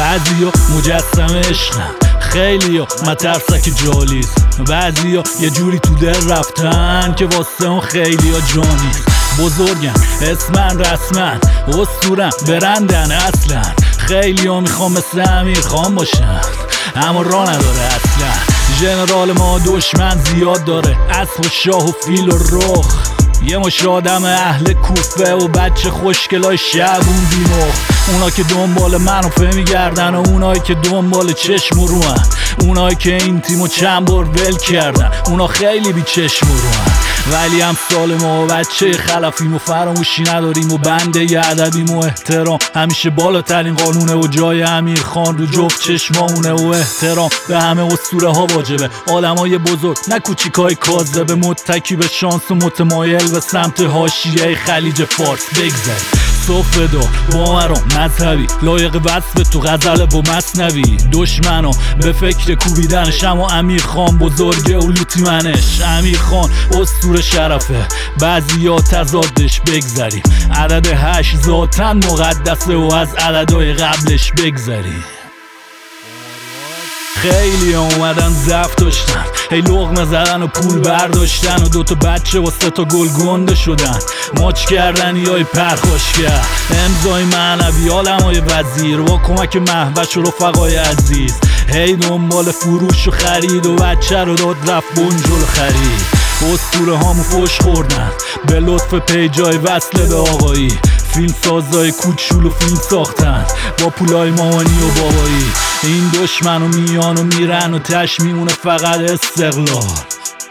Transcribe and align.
بعضی 0.00 0.44
ها 0.44 0.52
مجسم 0.76 1.36
عشقن 1.36 1.90
خیلی 2.20 2.78
ها 2.78 2.86
مترسک 3.06 3.70
جالیست. 3.84 4.46
بعضی 4.68 5.16
ها 5.16 5.22
یه 5.40 5.50
جوری 5.50 5.78
تو 5.78 5.94
دل 5.94 6.30
رفتن 6.30 7.14
که 7.16 7.26
واسه 7.26 7.70
اون 7.70 7.80
خیلی 7.80 8.30
ها 8.30 8.40
جانیست. 8.54 9.08
بزرگم 9.40 9.94
اسمن 10.22 10.78
رسمن. 10.78 11.40
اسطورم 11.68 12.30
برندن 12.48 13.12
اصلا 13.12 13.62
خیلی 13.98 14.46
ها 14.46 14.60
می‌خوام 14.60 14.92
مثل 14.92 15.28
امیر 15.28 15.60
خان 15.60 15.94
باشن. 15.94 16.40
اما 16.96 17.22
را 17.22 17.42
نداره 17.42 17.80
اصلا. 17.80 18.32
ژنرال 18.80 19.32
ما 19.32 19.58
دشمن 19.58 20.18
زیاد 20.24 20.64
داره. 20.64 20.96
اسب 21.10 21.40
و 21.40 21.48
شاه 21.48 21.88
و 21.88 21.92
فیل 22.06 22.32
و 22.32 22.38
رخ. 22.52 23.19
یه 23.42 23.58
مش 23.58 23.84
آدم 23.84 24.24
اهل 24.24 24.72
کوفه 24.72 25.34
و 25.34 25.48
بچه 25.48 25.90
خوشگلای 25.90 26.58
شبون 26.58 27.26
بیمخ 27.30 27.74
اونا 28.12 28.30
که 28.30 28.42
دنبال 28.42 28.96
منافع 28.96 29.54
میگردن 29.54 30.14
و 30.14 30.28
اونایی 30.28 30.60
که 30.60 30.74
دنبال 30.74 31.32
چشم 31.32 31.78
و 31.78 31.86
روان 31.86 32.26
اونایی 32.60 32.96
که 32.96 33.14
این 33.14 33.40
تیمو 33.40 33.68
چند 33.68 34.04
بار 34.04 34.24
ول 34.24 34.56
کردن. 34.56 35.10
اونا 35.26 35.46
خیلی 35.46 35.92
بی 35.92 36.02
چشم 36.02 36.50
و 36.50 36.54
روان 36.54 36.99
ولی 37.32 37.60
هم 37.60 37.76
سال 37.90 38.14
ما 38.14 38.46
بچه 38.46 38.92
خلفیم 38.92 39.54
و 39.54 39.58
فراموشی 39.58 40.22
نداریم 40.22 40.72
و 40.72 40.78
بنده 40.78 41.32
ی 41.32 41.36
ادبیم 41.36 41.90
و 41.90 41.98
احترام. 42.04 42.58
همیشه 42.74 43.10
بالاترین 43.10 43.74
قانونه 43.74 44.14
و 44.14 44.26
جای 44.26 44.62
امیر 44.62 45.00
خان 45.00 45.38
رو 45.38 45.46
جفت 45.46 45.82
چشمامونه 45.82 46.52
و 46.52 46.66
احترام. 46.66 47.28
به 47.48 47.60
همه 47.60 47.92
اسطوره 47.92 48.28
ها 48.28 48.46
واجبه. 48.46 48.90
آدمای 49.06 49.58
بزرگ 49.58 49.96
نه 50.08 50.18
کوچیکای 50.18 50.74
کاذبه 50.74 51.34
متکی 51.34 51.96
به 51.96 52.08
شانس 52.08 52.50
و 52.50 52.54
متمایل 52.54 53.30
به 53.30 53.40
سمت 53.40 53.80
حاشیه 53.80 54.54
خلیج 54.54 55.04
فارس. 55.04 55.50
بگذاریم. 55.50 56.19
صفه 56.46 56.86
با 57.32 57.52
مرا 57.52 57.74
مذهبی. 57.96 58.46
لایق 58.62 59.00
وصف 59.04 59.48
تو 59.52 59.60
غزل 59.60 60.06
با 60.06 60.22
مصنوی. 60.32 60.96
دشمنو 61.12 61.70
به 62.00 62.12
فکر 62.12 62.54
کوبیدنش 62.54 63.24
اما 63.24 63.48
امیر 63.48 63.82
خان 63.82 64.18
بزرگه 64.18 64.78
و 64.78 64.86
لوتی 64.86 65.22
منش 65.22 65.80
امیر 65.80 66.18
خان 66.18 66.50
اسطور 66.80 67.20
شرفه. 67.20 67.86
بعضی 68.20 68.66
ها 68.66 68.80
تضادش 68.80 69.60
بگذریم. 69.60 70.22
عدد 70.54 70.86
هشت 70.86 71.36
ذاتن 71.36 71.96
مقدسه 71.96 72.76
و 72.76 72.94
از 72.94 73.14
عددهای 73.14 73.72
قبلش 73.72 74.32
بگذریم. 74.32 75.04
خیلی 77.20 77.74
اومدن 77.74 78.28
زفت 78.28 78.80
داشتن. 78.80 79.24
هی 79.50 79.60
لغمه 79.60 80.04
زدن 80.04 80.42
و 80.42 80.46
پول 80.46 80.80
برداشتن 80.80 81.62
و 81.62 81.68
دوتا 81.68 81.94
بچه 81.94 82.40
و 82.40 82.50
سه 82.60 82.70
تا 82.70 82.84
گل 82.84 83.08
گنده 83.08 83.54
شدن. 83.54 83.98
ماچ 84.36 84.64
کردن 84.64 85.16
یای 85.16 85.44
پرخوش 85.44 86.12
کرد. 86.12 86.46
امضای 86.84 87.24
معنوی 87.24 87.88
های 87.88 88.40
وزیر 88.40 89.00
با 89.00 89.20
کمک 89.26 89.56
محوش 89.56 90.16
و 90.16 90.22
رفقای 90.22 90.76
عزیز. 90.76 91.34
هی 91.68 91.96
دنبال 91.96 92.44
فروش 92.44 93.08
و 93.08 93.10
خرید 93.10 93.66
و 93.66 93.76
بچه 93.76 94.24
رو 94.24 94.34
داد 94.34 94.70
رفت 94.70 94.94
بنجل 94.94 95.44
خرید. 95.46 96.19
اسطوره 96.42 96.96
هامو 96.96 97.22
فش 97.22 97.60
خوردن. 97.60 98.10
به 98.46 98.60
لطف 98.60 98.94
پیجای 98.94 99.58
وصله 99.58 100.06
به 100.06 100.14
آقایی. 100.14 100.78
فیلم 101.14 101.34
سازای 101.44 101.92
کوچول 101.92 102.46
و 102.46 102.50
فیلم 102.50 102.78
ساختن. 102.90 103.44
با 103.78 103.90
پولای 103.90 104.30
مامانی 104.30 104.78
و 104.82 105.02
بابایی. 105.02 105.52
این 105.82 106.10
دشمن 106.22 106.62
و 106.62 106.68
میان 106.68 107.16
و 107.16 107.22
میرن 107.22 107.74
و 107.74 107.78
تش 107.78 108.20
میمونه 108.20 108.52
فقط 108.52 109.00
استقلال. 109.00 109.84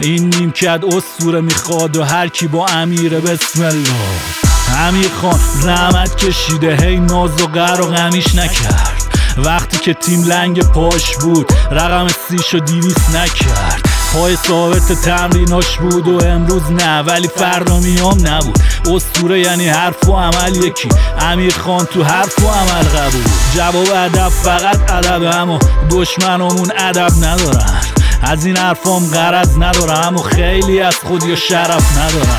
این 0.00 0.34
نیمکت 0.34 0.80
اسطوره 0.92 1.40
می‌خواد 1.40 1.96
و 1.96 2.04
هر 2.04 2.28
کی 2.28 2.46
با 2.46 2.66
امیره 2.66 3.20
بسم 3.20 3.62
الله. 3.62 4.38
امیر 4.78 5.10
خان 5.22 5.40
زحمت 5.60 6.16
کشیده. 6.16 6.76
هی 6.76 6.96
ناز 6.96 7.42
و 7.42 7.46
قر 7.46 7.80
و 7.80 7.86
غمیش 7.86 8.34
نکرد. 8.34 9.02
وقتی 9.38 9.78
که 9.78 9.94
تیم 9.94 10.22
لنگ 10.22 10.62
پاش 10.62 11.16
بود 11.16 11.52
رقم 11.70 12.06
سیش 12.28 12.54
و 12.54 12.58
دیویس 12.58 13.10
نکرد. 13.14 13.87
پای 14.12 14.36
ثابت 14.36 14.92
تمریناش 14.92 15.76
بود 15.76 16.08
و 16.08 16.24
امروز 16.26 16.62
نه 16.72 17.02
ولی 17.02 17.28
فردا 17.36 17.78
میام 17.80 18.26
نبود. 18.26 18.58
اسطوره 18.94 19.40
یعنی 19.40 19.68
حرف 19.68 20.08
و 20.08 20.16
عمل 20.16 20.56
یکی. 20.56 20.88
امیر 21.20 21.54
خان 21.54 21.86
تو 21.86 22.04
حرف 22.04 22.38
و 22.38 22.48
عمل 22.48 22.84
قبول. 22.84 23.24
جواب 23.54 23.88
ادب 23.96 24.28
فقط 24.28 24.90
ادب 24.90 25.22
اما 25.22 25.58
دشمنمون 25.90 26.72
ادب 26.78 27.12
ندارن. 27.24 27.80
از 28.22 28.46
این 28.46 28.56
حرفام 28.56 29.06
غرض 29.06 29.58
ندارم 29.58 30.06
اما 30.06 30.22
خیلی 30.22 30.80
از 30.80 30.96
خودی 30.96 31.32
و 31.32 31.36
شرف 31.36 31.98
ندارن. 31.98 32.38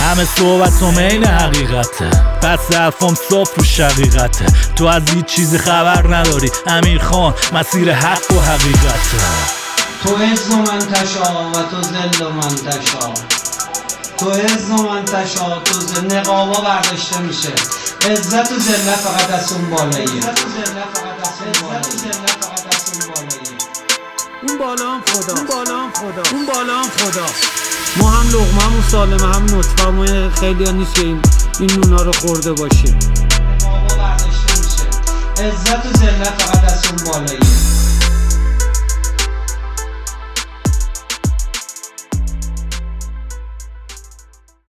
همه 0.00 0.24
صحبت 0.24 0.82
و 0.82 0.90
مین 0.90 1.24
حقیقته. 1.24 2.10
پس 2.42 2.74
حرفام 2.74 3.14
صاف 3.30 3.58
و 3.58 3.62
شقیقته. 3.62 4.46
تو 4.76 4.84
از 4.84 5.02
هیچ 5.14 5.24
چیزی 5.24 5.58
خبر 5.58 6.16
نداری. 6.16 6.50
امیر 6.66 7.02
خان 7.02 7.34
مسیر 7.52 7.94
حق 7.94 8.32
و 8.32 8.40
حقیقته. 8.40 9.57
تو 10.02 10.16
عز 10.16 10.50
و 10.50 10.56
منتشا 10.56 11.50
و 11.50 11.52
تو 11.52 11.82
زل 11.82 12.24
و 12.24 12.30
منتشا 12.30 13.14
تو 14.18 14.30
عز 14.30 14.70
و 14.70 14.76
منتشا 14.76 15.60
تو 15.64 15.80
زل 15.80 16.16
نقابا 16.16 16.60
برداشته 16.60 17.18
میشه. 17.18 17.52
عزت 18.10 18.52
و 18.52 18.58
ذلت 18.58 18.96
فقط 18.96 19.30
از 19.30 19.52
اون 19.52 19.70
بالایی 19.70 20.18
عزت 20.18 20.28
و 20.28 20.48
ذلت 20.48 20.88
فقط 20.94 22.66
از 22.74 22.82
اون 24.42 24.58
بالا 24.58 24.90
هم 24.90 25.02
خدا 25.06 25.34
اون 25.34 25.46
بالا 25.46 25.78
هم 25.78 25.92
خدا. 25.92 26.22
اون 26.32 26.46
بالا 26.46 26.78
هم 26.78 26.88
خدا. 26.88 27.26
ما 27.96 28.10
هم 28.10 28.28
لغمه 28.28 28.62
هم 28.62 28.84
سالمه 28.90 29.34
هم 29.34 29.44
نطفه 29.44 30.30
خیلی 30.40 30.64
ها 30.64 30.72
نیست 30.72 30.94
که 30.94 31.02
این, 31.02 31.22
این 31.60 31.70
نونا 31.70 32.02
رو 32.02 32.12
خورده 32.12 32.52
باشیم. 32.52 32.98
عزت 35.38 35.86
و 35.86 35.98
ذلت 35.98 36.42
فقط 36.42 36.64
از 36.64 36.84
اون 36.86 37.12
بالایی 37.12 37.77